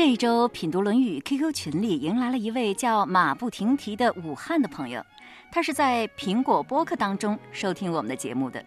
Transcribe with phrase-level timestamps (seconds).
[0.00, 5.04] 这一周品读《论语》QQ 群里迎来了一位叫马不停蹄的武汉的朋友，
[5.52, 8.64] 他是在苹果播客当中收听我们的节目的。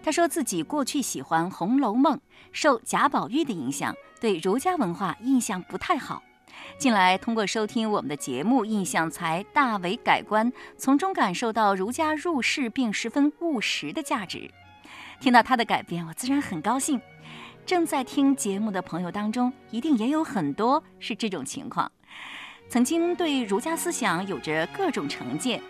[0.00, 2.16] 他说自己过去喜欢《红楼梦》，
[2.52, 6.22] 受贾宝玉的影响，对儒家文化印象不太好。
[6.78, 14.48] 近来通过收听我们的节目，印象才大为改观，从中感受到儒家入世并十分务实的价值。
[15.18, 17.00] 听到他的改变，我自然很高兴。
[17.66, 21.90] 正在听节目的朋友当中，一定也有很多是这种情况。
[22.68, 25.60] 曾经对儒家思想有着各种成见，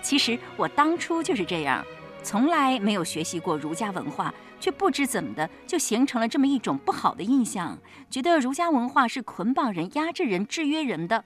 [0.00, 1.84] 其实我当初就是这样，
[2.22, 7.76] 从来没有学习过儒家文化，却不知怎么的就形成了这么一种不好的印象，
[8.08, 11.24] 觉得儒家文化是捆绑人、压制人、制约人的。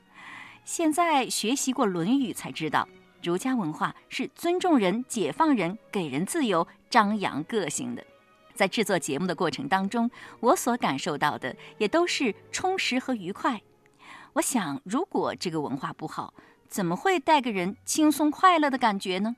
[0.65, 2.89] 现在学习过《论语》，才知道
[3.23, 8.03] 儒家文化是尊重人、解放人、给人自由、张扬个性的。
[8.57, 13.61] 在制作节目的过程当中，我所感受到的也都是充实和愉快。
[14.33, 16.35] 我想，如果这个文化不好，
[16.69, 19.37] 怎么会带给人轻松快乐的感觉呢？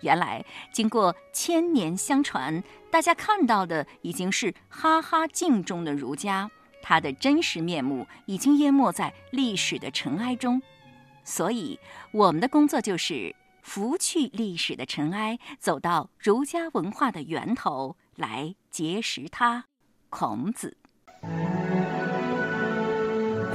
[0.00, 6.50] 原来，经过千年相传，大家看到的已经是哈哈镜中的儒家，
[6.82, 10.60] 它的真实面目已经淹没在历史的尘埃中。
[11.22, 11.78] 所以，
[12.12, 17.96] 我们的工作就是拂去历史的尘埃，走到儒家文化的源头。
[18.16, 19.64] 来结识他，
[20.08, 20.76] 孔子。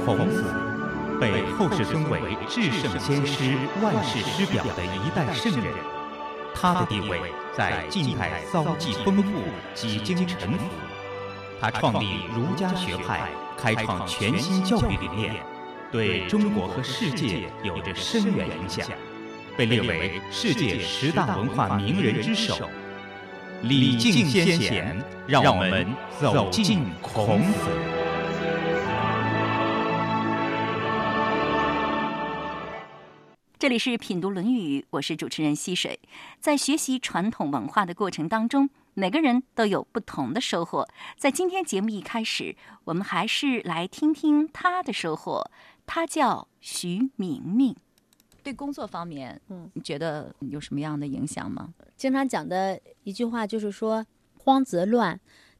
[0.04, 0.44] 孔子
[1.18, 5.72] 被后世尊为至圣先师、万世师表的一代圣人，
[6.54, 7.20] 他的地位
[7.56, 9.40] 在近代遭际丰富，
[9.74, 10.64] 几经沉浮。
[11.60, 15.36] 他创立儒家学派，开创全新教育理念，
[15.90, 18.86] 对中国和世界有着深远影响，
[19.56, 22.68] 被列为世界十大文化名人之首。
[23.62, 25.86] 礼敬先贤，让我们
[26.18, 27.70] 走进孔子。
[33.58, 36.00] 这里是品读《论语》，我是主持人溪水。
[36.40, 40.88] 在学习传统文化的过程当中，每个人都有不同的收获。
[41.18, 45.50] 在今天节目一开始，我们还是来听听他的收获。
[45.84, 47.76] 他叫徐明明。
[48.42, 51.72] 对工作方面，嗯，你觉得有什么样的影响吗？
[51.96, 54.04] 经常讲的一句话就是说
[54.44, 55.18] “慌则乱，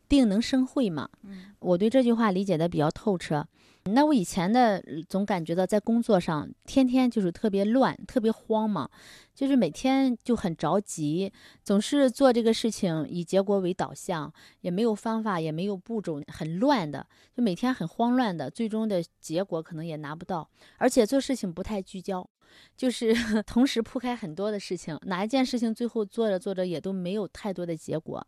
[0.09, 1.09] 定能生慧”嘛。
[1.23, 3.47] 嗯，我对这句话理解的比较透彻。
[3.85, 8.89] 那我以前的总感觉到在工作上天天就是特别乱、特别慌嘛，
[9.35, 11.33] 就是每天就很着急，
[11.65, 14.31] 总是做这个事情以结果为导向，
[14.61, 20.47] 也没有方法，也没有步骤，很乱的，就每天很慌乱的，最终的结果可能也拿不到，
[20.77, 22.29] 而且做事情不太聚焦。
[22.77, 23.15] 就是
[23.47, 28.27] 同时铺开很多的事情，哪一件事情最后做着做着也都没有太多的结果，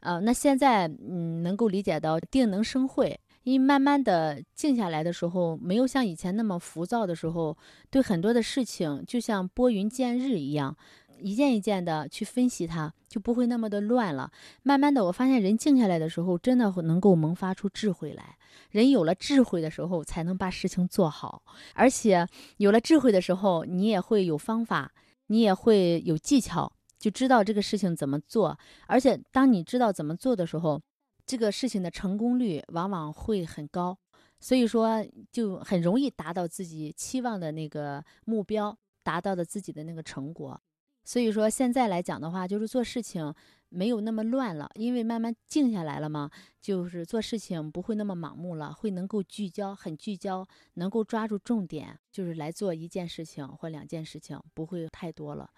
[0.00, 7.56] 呃，那现在嗯能够理解到定能生慧，因为慢慢的静下来的时候，没有像以前那么浮躁的时候，
[7.90, 10.76] 对很多的事情就像拨云见日一样。
[11.22, 14.30] 一件一件的去分析它，就不会那么的乱了。
[14.62, 18.36] 慢慢的，我发现人静下来的时候，真的能够萌发出智慧来。
[18.70, 21.42] 人有了智慧的时候，才能把事情做好。
[21.74, 22.26] 而且
[22.58, 24.92] 有了智慧的时候，你也会有方法，
[25.28, 28.58] 你也会有技巧，就知道这个事情怎么做。
[28.86, 30.80] 而且当你知道怎么做的时候，
[31.24, 33.96] 这个事情的成功率往往会很高。
[34.40, 40.60] 所以说，就很容易达到自己期望的那个目标，达到的自己的那个成果。
[41.04, 43.34] 所以说，现在来讲的话，就是做事情
[43.72, 55.50] 没有那么乱了，因为慢慢静下来了嘛，就是做事情不会那么盲目了，会能够聚焦，很聚焦，能够抓住重点，就是来做一件事情或两件事情，不会太多了。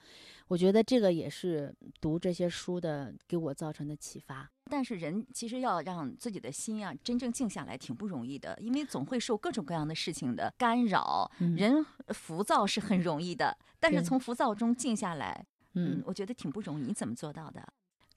[0.48, 4.48] 我觉得这个也是读这些书的给我造成的启发。
[4.70, 11.30] 但是人其实要让自己的心啊真正静下来挺不容易的，因为总会受各种各样的事情的干扰。
[11.56, 16.82] 人浮躁是很容易的，但是从浮躁中静下来，嗯，我觉得挺不容易。
[16.82, 17.66] 你怎么做到的？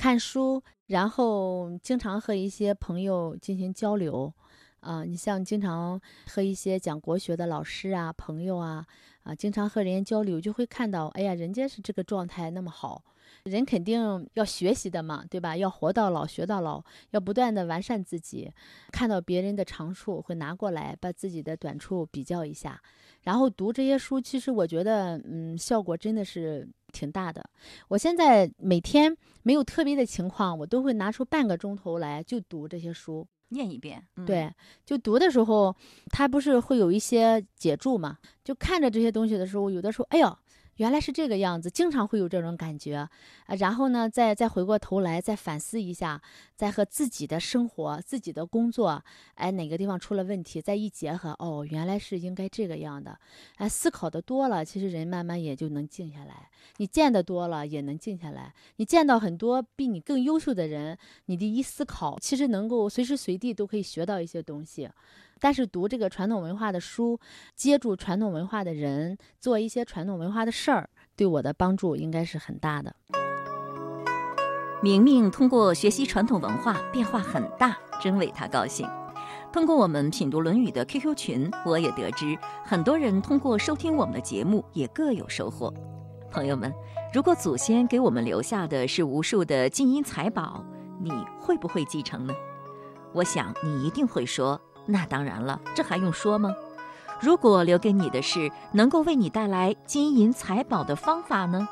[0.08, 4.34] 看书，然后经常和一些朋友进行交流。
[4.80, 8.86] 啊，你像经常和一些讲国学的老师啊、朋友啊，
[9.24, 13.04] 啊，经常和人家交流，就会看到，哎呀，人家是这个状态那么好，
[13.44, 15.58] 人肯定要学习的嘛，对吧？
[15.58, 18.52] 要活到老学到老，要不断的完善自己，
[18.92, 22.82] 看到别人的长处会拿过来，把自己的短处比较一下，
[23.24, 27.44] 然后读这些书，其实我觉得，嗯，效果真的是挺大的。
[27.90, 33.28] 我现在每天没有特别的情况，我都会拿出半个钟头来就读这些书。
[33.50, 34.54] 念一遍，对，
[34.86, 35.76] 就读的时候，
[36.12, 38.18] 他不是会有一些解注嘛？
[38.44, 40.38] 就看着这些东西的时候，有的时候，哎呦，
[40.78, 43.10] 原来是这个样子，经常会有这种感觉啊。
[43.60, 46.22] 然后呢，再再回过头来再反思一下，
[46.56, 49.04] 再和自己的生活、自己的工作，
[49.36, 53.20] 哎，哪个地方出了问题，再一结合，哦，原来是应该这个样的。
[53.58, 56.50] 哎，思考的多了，其实人慢慢也就能静下来。
[56.78, 58.54] 你见得多了，也能静下来。
[58.78, 64.90] 你见到很多比你更优秀的人，你的一思考，其实能够随时随地都可以学到一些东西。
[65.40, 67.20] 但是读这个传统文化的书，
[67.56, 72.96] 接触传统文化的人，做一些传统文化的事儿，对我的帮助应该是很大的。
[74.82, 78.88] 明明通过学习传统文化变化很大，真为他高兴。
[79.52, 85.74] 通过我们品读《论语》的 QQ 群，我也得知很多人通过收听我们的节目也各有收获。
[86.30, 86.72] 朋友们，
[87.14, 90.64] 如果祖先给我们留下的是无数的金银财宝，
[91.02, 92.34] 你会不会继承呢？
[93.14, 94.62] 我想你一定会说。
[94.88, 96.52] 那当然了，这还用说吗？
[97.20, 101.68] 如果留给你的是能够为你带来金银财宝的方法呢？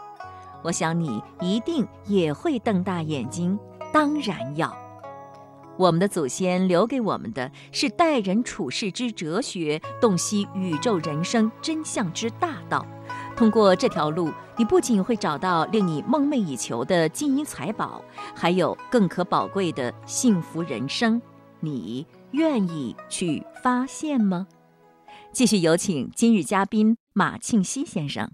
[0.63, 3.57] 我想你一定也会瞪大眼睛。
[3.93, 4.75] 当然要。
[5.77, 12.85] 我们的祖先留给我们的是待人处事之哲学，洞悉宇宙人生真相之大道。
[13.35, 18.01] 通过这条路，你不仅会找到令你梦寐以求的金银财宝，
[18.33, 21.21] 还有更可宝贵的幸福人生。
[21.59, 22.05] 你。
[22.31, 24.47] 愿意去发现吗？
[25.31, 28.31] 继续有请今日嘉宾马庆西先生。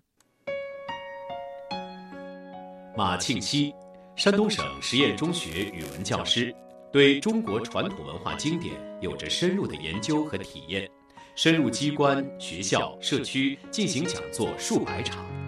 [2.95, 3.73] 马庆西，
[4.15, 6.53] 山东省实验中学语文教师，
[6.91, 10.89] 对中国传统文化经典有着深入的研究和体验，
[11.35, 15.40] 深入机关、学校、社区进行讲座数百场。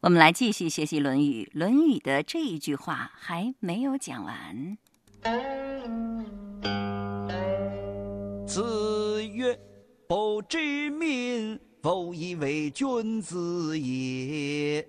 [0.00, 4.78] 我们来继续学习《论语》，《论语》的这一句话还没有讲完。
[8.46, 9.58] 子曰
[10.06, 14.84] ：“不知命，否以为君子也；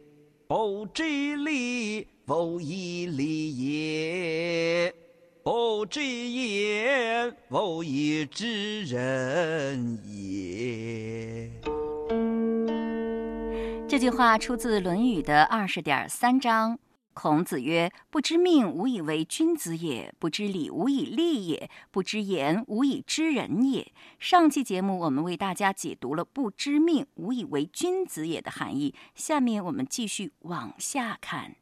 [0.47, 1.03] 不知
[1.37, 3.57] 礼，否以礼
[4.85, 4.93] 也；
[5.43, 11.49] 不知言，否以知人也。”
[13.99, 16.79] 这句话出自《论语》的二十点三章。
[17.13, 28.95] 孔子曰：“不知命，无以为君子也；不知礼，无以立也；不知言，无以知人也。”上期节目我们为大家解读了“不知命，无以为君子也”的含义。
[29.15, 31.57] 下面我们继续往下看，“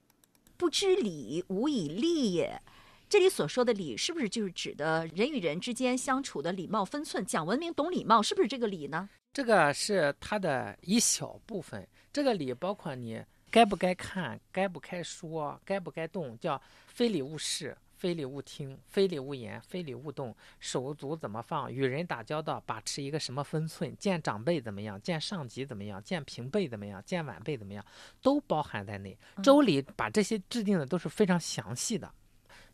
[0.57, 2.61] 不知礼，无以立也”。
[3.09, 9.09] 这里所说的礼，是不是就是指的人与人之间相处的礼貌分寸，讲文明、懂礼貌，是不是这个礼呢？
[9.37, 11.87] 这个是它的一小部分。
[12.11, 27.85] 这个礼包括你该不该看，该不该说，该不该动，叫非礼勿视，非礼勿听，非礼勿言，非礼勿动，手足怎么放，与人打交道把持一个什么分寸，见长辈怎么样，见上级怎么样，见平辈怎么样，见晚辈怎么样，
[28.23, 29.15] 都包含在内。
[29.43, 32.11] 周礼把这些制定的都是非常详细的。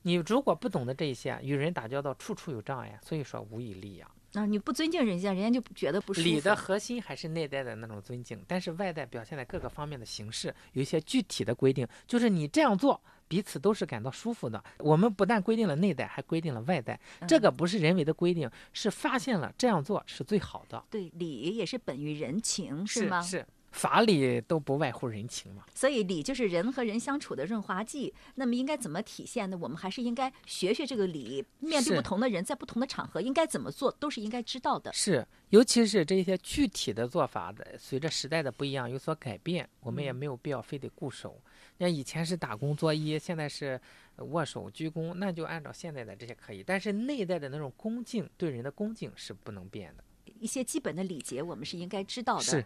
[0.04, 4.09] 你如果不懂得这些，与人打交道处处有障碍，所以说无以立呀。
[4.33, 6.27] 啊，你不尊敬人家，人家就觉得不舒服。
[6.27, 14.63] 礼的核心还是内在的那种尊敬，但是外在表现在各个方面的形式有一些具体的规定，就是你这样做，彼此都是感到舒服的。
[14.80, 17.00] 我们不但规定了内在，还规定了外在。
[17.27, 20.83] 这个不是人为的规定，是发现了这样做是最好的。
[20.89, 23.21] 对，礼也是本于人情，是吗？
[23.21, 23.45] 是。
[23.73, 28.13] 法理都不外乎人情嘛，所以礼就是人和人相处的润滑剂。
[28.35, 29.57] 那么应该怎么体现呢？
[29.59, 34.94] 我们还是应该学学这个礼，面对不同的人，在不同的场合应该怎么做，都是应该知道的。
[34.94, 41.42] 是，尤其是这些具体的做法的，随着时代的不一样有所改变，我们也没有必要非得固守。
[41.80, 43.81] 像以前是打工作揖，现在是
[44.18, 46.63] 握手鞠躬，那就按照现在的这些可以。
[46.63, 50.03] 但是内在的那种恭敬，对人的恭敬是不能变的。
[50.39, 52.44] 一些基本的礼节，我们是应该知道的。
[52.44, 52.63] 是。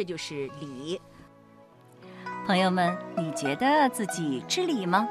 [0.00, 0.98] 这就是礼，
[2.46, 5.06] 朋友们，你觉得自己知礼吗？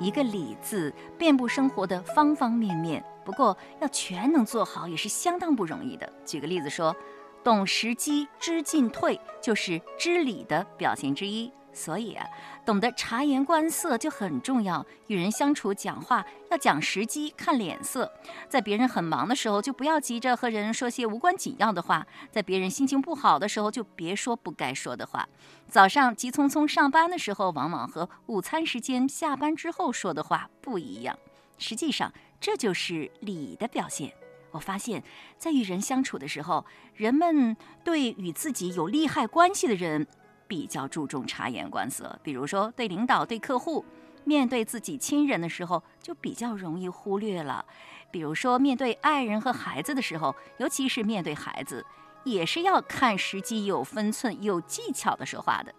[0.00, 6.10] 一个“礼”字遍布生活的方方面面，不过要全能做好也是相当不容易的。
[6.24, 6.96] 举个例子说，
[7.44, 11.52] 懂时机、知进退，就是知礼的表现之一。
[11.72, 12.26] 所以啊，
[12.66, 14.84] 懂得察言观色就很重要。
[15.06, 18.12] 与人相处、讲话要讲时机、看脸色。
[18.48, 25.28] 在别人很忙的时候，就不要急着和人说些无关紧要的话；在别人心情不好的时候，就别说不该说的话。
[25.68, 31.16] 早上急匆匆上班的时候，往往和午餐时间、下班之后说的话不一样。
[31.56, 34.12] 实际上，这就是礼的表现。
[34.50, 35.04] 我发现，
[35.38, 40.06] 在与人相处的时候，人们对与自己有利害关系的人。
[40.50, 43.84] 比较注重察言观色，比如说对领导、对客户，
[44.24, 47.64] 面对自己亲人的时候，就比较容易忽略了。
[48.10, 51.86] 比如说，面对爱人和孩子的时候，尤其是面对孩子，
[52.24, 55.72] 也是要看时机、有分寸、有技巧的说话的。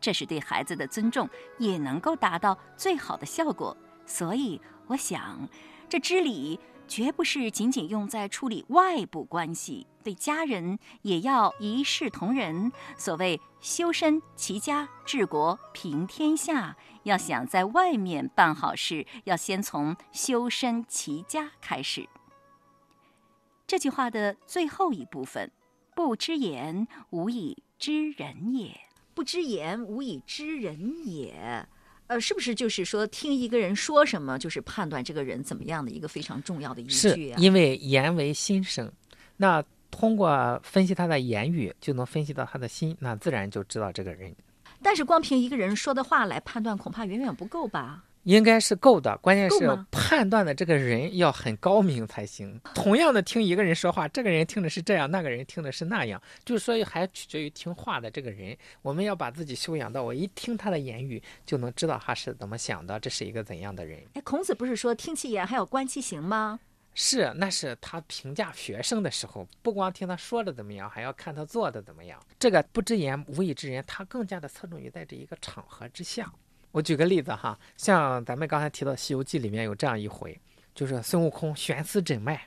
[0.00, 1.28] 这是对孩子的尊重，
[1.58, 3.76] 也能够达到最好的效果。
[4.06, 5.48] 所以，我想，
[5.88, 12.72] 这知礼绝不是仅仅用在处理外部关系，对家人也要一视同仁。
[12.98, 22.08] 所谓修身齐家治国平天下，要想在外面办好事，要先从修身齐家开始。
[23.68, 25.48] 这句话的最后一部分
[25.94, 28.76] ：“不知言，无以知人也。”
[29.14, 31.68] 不知言，无以知人也。
[32.10, 37.38] 呃，是不是就是说，听一个人说什么，就是判断这个人怎么样的一个非常重要的依据啊？
[37.38, 38.90] 因为言为心声，
[39.36, 39.62] 那
[39.92, 44.34] 通过分析他的言语，就能分析到他的心，那自然就知道这个人。
[44.82, 48.02] 但是光凭一个人说的话来判断，恐怕远远不够吧？
[48.24, 52.60] 应该是够的，关键是判断的这个人要很高明才行。
[52.74, 58.56] 同样的听一个人说话，这个人听的是这样，那个人听的是那样，就是说还取决于听话的这个人。
[58.82, 63.98] 我们要把自己修养到，我一听他的言语就能知道他是怎么想的，这是一个怎样的人。
[64.14, 66.60] 哎，孔子不是说听其言还要观其行吗？
[66.92, 72.20] 是，那是他评价学生的时候，不光听他说的怎么样，还要看他做的怎么样。
[72.38, 76.30] 这个不知言无以知人，他更加的侧重于在这一个场合之下。
[76.72, 80.38] 我举个例子哈，像咱们刚才提到《西游记》里面有这样一回，
[80.74, 82.40] 就是孙悟空悬丝诊脉，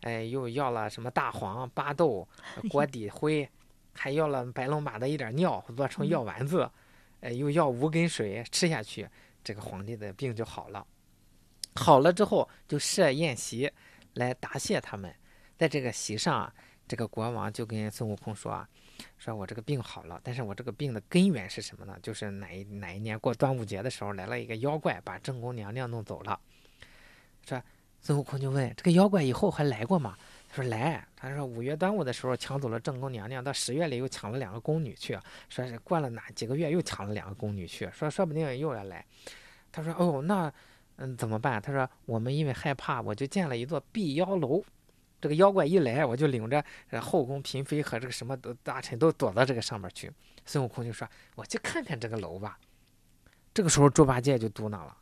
[0.00, 2.26] 哎，又要了什么大黄、巴豆、
[2.68, 3.48] 锅底灰，
[3.92, 6.68] 还要了白龙马的一点尿做成药丸子，
[7.20, 9.08] 哎，又要五根水吃下去，
[9.44, 10.84] 这个皇帝的病就好了。
[11.76, 13.70] 好了之后就设宴席
[14.14, 15.14] 来答谢他们，
[15.56, 16.52] 在这个席上，
[16.88, 18.68] 这个国王就跟孙悟空说啊。
[19.16, 21.96] 说我这个病好了，但是我这个病的根源是什么呢？
[22.02, 26.38] 就是哪一哪一年过端午节的时候来了一个妖怪，把正宫娘娘弄走了。
[27.46, 27.62] 说
[28.00, 30.16] 孙悟空就问这个妖怪以后还来过吗？
[30.48, 31.06] 他说来。
[31.16, 39.04] 他说五月端午的时候抢走了正宫娘娘，到十月里又抢了两个宫女去，说是过了哪几个月又抢了两个宫女去，说说不定又要来。
[39.72, 40.52] 他说哦那
[40.96, 41.60] 嗯怎么办？
[41.60, 44.64] 他说我们因为害怕，我就建了一座避妖楼。
[45.20, 46.64] 这个妖怪一来，我就领着
[47.00, 50.10] 后宫嫔妃和这个什么大臣都躲到这个上面去。
[50.46, 52.58] 孙悟空就说：“我去看看这个楼吧。”
[53.52, 54.96] 这个时候，猪八戒就嘟囔了，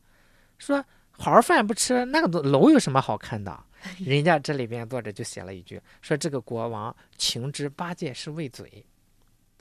[0.59, 3.65] 说：“好好饭不吃，那个楼有什么好看的？
[3.99, 8.85] 人家这里边作者就写了一句，说这个国王情知八戒是为嘴，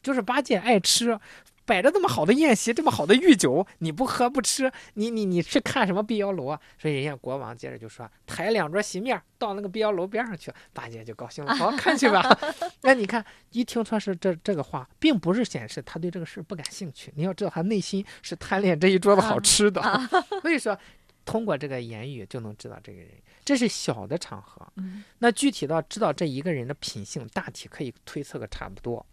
[0.01, 1.19] 就是八戒爱吃。”
[1.65, 6.59] 摆着这么好的宴席，这么好的御酒，你不喝不吃，你你你去看什么碧瑶楼啊？
[6.77, 12.21] 所以人家国王接着就说：“抬两桌席面到那个碧瑶楼边上去。”八戒就高兴了，好看去吧。
[12.81, 17.11] 那你看，一听说是这这个话，并不是显示他对这个事不感兴趣。
[17.15, 19.81] 你要知道，他内心是贪恋这一桌子好吃的。
[20.43, 20.77] 所以说，
[21.25, 23.09] 通过这个言语就能知道这个人。
[23.43, 24.71] 这是小的场合，
[25.17, 29.03] 那具体到知道这一个人的品性，大体可以推测个差不多。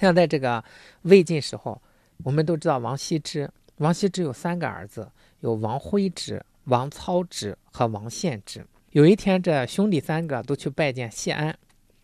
[0.00, 0.62] 像在这个
[1.02, 1.82] 魏晋时候。
[2.24, 5.10] 我们都知道王羲之，王羲之有三个儿子，
[5.40, 8.66] 有王徽之、王操之和王献之。
[8.90, 11.56] 有一天，这兄弟三个都去拜见谢安，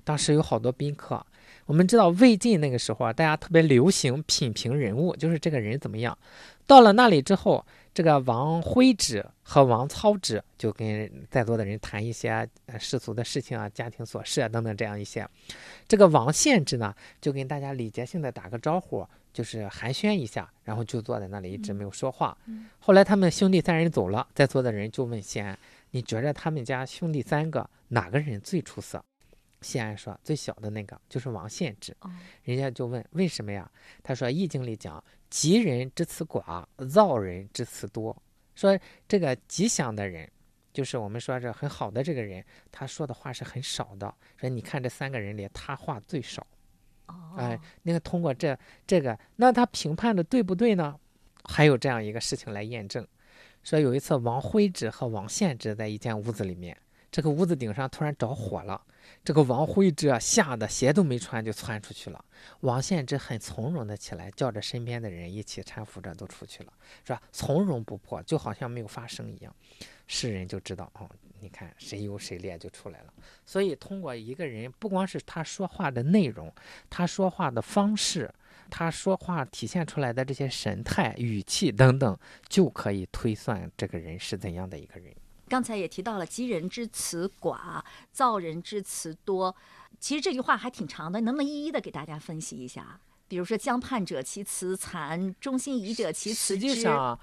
[0.04, 1.25] 当时有好多宾客。
[1.66, 6.16] 我们知道魏晋那个时候啊，大家特别流行品评人物，就是这个人怎么样。
[6.66, 15.26] 到了那里之后，这个王徽之和王操之就跟在座的人谈一些世俗的事情啊、家庭琐事啊等等这样一些。
[15.87, 19.06] 这个王献之呢，就跟大家礼节性的打个招呼。
[19.35, 22.38] 就是寒暄一下，然后就坐在那里一直没有说话。
[22.78, 25.59] 后来他们兄弟三人走了，在座的人就问谢安
[25.90, 29.04] ：“你觉着他们家兄弟三个哪个人最出色？”
[29.64, 31.97] 谢安说：“最小的那个就是王献之。”
[32.44, 33.68] 人家就问：“为什么呀？”
[34.04, 38.16] 他说：“易经里讲，吉人之辞寡，躁人之辞多。
[38.54, 38.78] 说
[39.09, 40.30] 这个吉祥的人，
[40.73, 44.14] 就是我们说这很好的这个人，他说的话是很少的。
[44.37, 46.47] 说你看这三个人里，他话最少。”
[47.37, 48.56] 哎，那个通过这
[48.87, 50.99] 这个，那他评判的对不对呢？
[51.44, 53.06] 还有这样一个事情来验证，
[53.62, 56.75] 说有一次王徽之和王献之在一间屋子里面，
[57.11, 58.80] 这个屋子顶上突然着火了，
[59.23, 62.25] 这个王徽之啊吓得鞋都没穿就窜出去了，
[62.61, 66.73] 王献之很从容的起来，叫着身边的人一起搀扶着都出去了，
[67.04, 67.23] 是吧？
[67.30, 69.54] 从容不迫，就好像没有发生一样，
[70.06, 71.09] 世人就知道哦。
[71.40, 73.12] 你看谁优谁劣就出来了，
[73.44, 76.50] 所以通过一个人，不光是他说话的内容，
[76.88, 78.33] 他说话的方式，
[78.71, 82.18] 他说话体现出来的这些神态、语气等等，
[82.49, 85.14] 就可以推算这个人是怎样的一个人。
[85.54, 87.80] 刚才也提到了“吉人之词寡，
[88.11, 89.54] 造人之词多”，
[90.00, 92.99] 其实这句话还挺长的，能不能一一的给大家分析一下？
[93.28, 97.16] 比如说“将叛者其辞残，忠心疑者其辞实际上。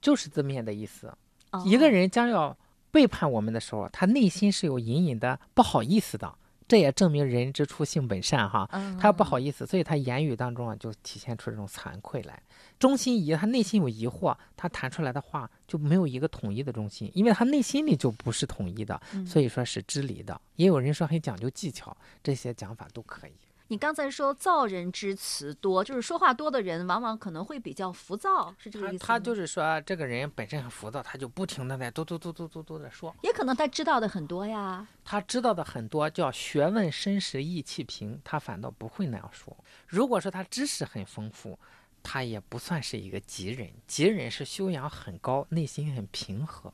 [0.00, 1.12] 就是字面的意思。
[1.50, 2.56] 哦一个人将要
[2.90, 6.34] 背叛我们的时候，他内心是有隐隐的不好意思的。
[6.66, 12.42] 这也证明人之初性本善哈，嗯他不好意思，所以他言语当中啊就体现出这种惭愧来。
[12.78, 20.40] 中心疑，他内心有疑惑，他谈出来的话就没有一个统一的中心，因为他内心里就不是统一的，嗯所以说是知离的。
[20.56, 23.32] 也有人说很讲究技巧，这些讲法都可以。
[23.68, 28.98] 你刚才说造人之词多，就是说话多的人往往可能会比较浮躁，是这个意思吗？
[29.00, 34.86] 他他就是说，这个人本身很浮躁，他就不停的在嘟嘟嘟嘟嘟嘟的说，也可能他知道的很多呀。
[35.02, 39.56] 他知道的很多，叫学问深时意气平，他反倒不会那样说。
[39.86, 41.58] 如果说他知识很丰富，
[42.02, 43.70] 他也不算是一个吉人。
[43.86, 46.70] 吉人是修养很高，内心很平和。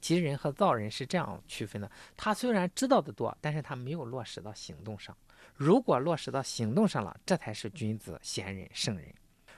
[0.00, 1.90] 吉人和造人是这样区分的。
[2.16, 5.16] 他虽然知道的多，但是他没有落实到行动上。
[5.58, 9.12] 如果落实到行动上了，这才是君子、贤人、圣人。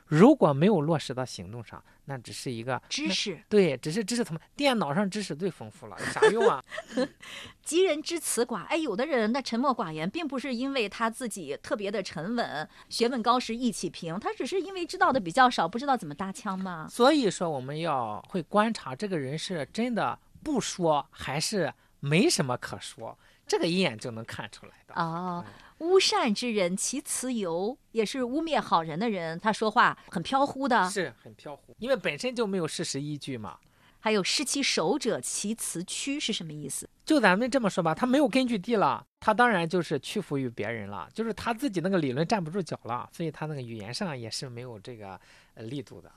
[0.07, 4.41] 如果没有落实到行动上，那只是一个知识，对，只是知识层面。
[4.57, 6.65] 电脑上知识最丰富了，有啥用啊？
[7.63, 8.65] 吉人之辞寡。
[8.65, 16.89] 哎，有的人那沉默寡言，并不是因为他自己特别的沉稳、学问高时、意气平，他只是因为知道的比较少，不知道怎么搭腔嘛。
[16.89, 23.17] 所以说，我们要会观察这个人是真的不说，还是没什么可说，
[23.51, 24.95] 这个一眼就能看出来的。
[24.95, 25.45] 啊。
[25.79, 30.89] 巫善之人，其辞尤，也是污蔑好人的人，他说话很飘忽的。
[30.89, 33.59] 是很飘忽，因为本身就没有事实依据嘛。
[33.99, 36.89] 还有失其守者，其辞屈是什么意思？
[37.05, 45.21] 就咱们这么说吧，他没有根据地了，他当然就是屈服于别人了，就是他自己那个理论站不住脚了，所以他那个语言上也是没有这个
[45.55, 46.13] 呃力度的。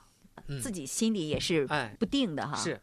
[0.47, 2.55] 嗯，自己心里也是哎不定的哈。
[2.55, 2.79] 是，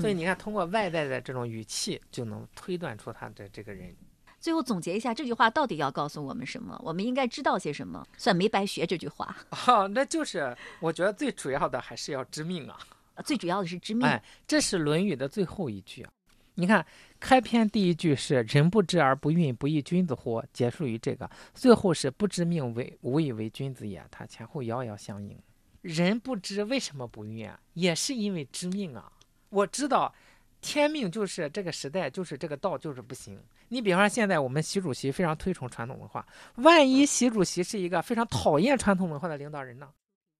[0.00, 3.94] 所以你看，通过外在的这种语气，就能推断出他的这个人。
[4.40, 6.80] 最后总结一下，这句话到底要告诉我们什么？
[6.82, 8.06] 我们应该知道些什么？
[8.16, 9.36] 算没白学这句话。
[9.66, 12.78] 哦，那就是我觉得最主要的还是要知命啊。
[13.24, 14.08] 最主要的是知命。
[14.08, 16.10] 哎，这是《论语》的最后一句啊。
[16.54, 16.84] 你看，
[17.18, 25.38] 开篇第一句是“人不知而不愠，不亦君子乎”，结束于这个；最后是“不知命为无以为君子也”，它前后遥遥相应。
[25.82, 27.60] 人不知为什么不愠啊？
[27.74, 29.12] 也是因为知命啊。
[29.50, 30.12] 我知道，
[30.60, 33.38] 天命就是这个时代，就是这个道，就是不行。
[33.68, 39.88] 你比方说，现在我们习主席非常推崇传统文化，万一习主席是一个非常讨厌传统文化的领导人呢？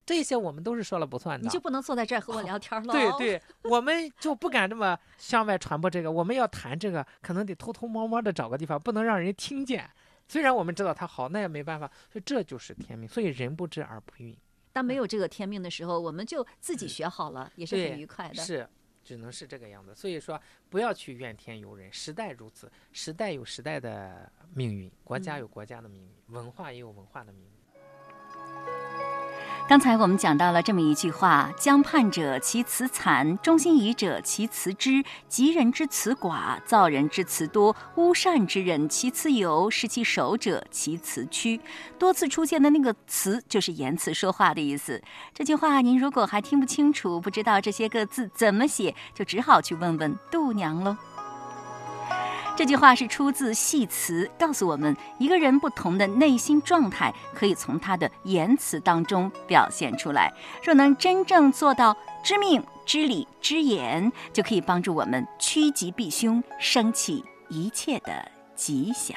[0.07, 1.45] 这些我们都是说了不算的。
[1.45, 2.93] 你就不能坐在这儿和我聊天 喽？
[2.93, 6.11] 对对，我们就不敢这么向外传播这个。
[6.11, 9.89] 我们要谈这个，可能得偷偷摸摸的找个地方，不能让人听见。
[10.27, 11.89] 虽然我们知道他好，那也没办法。
[12.11, 13.09] 所以这就是天命。
[13.09, 14.35] 所以人不知而不愠，
[14.73, 18.43] 当没有这个天命的时候，我们就自己学好了，也是很愉快的。
[18.43, 18.69] 是，
[19.03, 19.95] 只能是这个样子。
[19.95, 21.93] 所以说，不要去怨天尤人。
[21.93, 27.60] 时代如此，时代有时代的命运，国家有国家的命运，文化也有文化的命运。
[29.71, 41.61] 刚才我们讲到了这么一句话：“江畔者其辞惨，忠心疑者其辞知，吉人之辞寡，造人之辞多，污善之人其辞尤，失其守者其辞曲。”
[42.01, 45.01] 多次出现的那个“词”就是言辞说话的意思。
[45.33, 50.97] 这句话您如果还听不清楚，不知道这些个字怎么写，就只好去问问度娘喽。
[52.61, 60.31] 这句话是出自《系辞》，告诉我们一个人不同的内心状态可以从他的言辞当中表现出来。
[60.63, 69.17] 若能真正做到知命、知理、知言，就可以帮助我们趋吉避凶，升起一切的吉祥。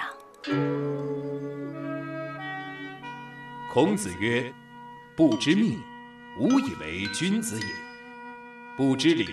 [3.74, 4.54] 孔子曰
[5.18, 5.78] ：“不知命，
[6.40, 7.68] 无以为君子也；
[8.78, 9.28] 不知礼，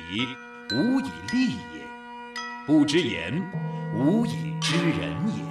[0.72, 1.86] 无以立也；
[2.66, 3.40] 不知言，
[3.94, 5.50] 无以知人也。”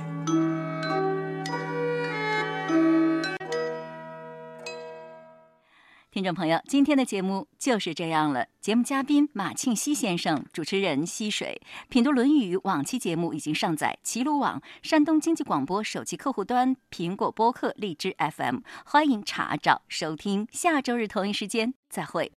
[6.12, 8.48] 听众朋友，今天的节目就是这样了。
[8.60, 20.48] 节目嘉宾马庆西先生，主持人溪水，品读《论语》往期节目已经上载齐鲁网、山东经济广播手机客户端、苹果播客、荔枝 FM，欢迎查找收听。
[20.52, 22.28] 下周日同一时间再会。